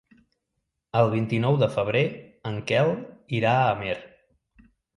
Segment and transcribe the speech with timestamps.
[1.01, 2.03] El vint-i-nou de febrer
[2.53, 2.91] en Quel
[3.41, 3.97] irà a Amer.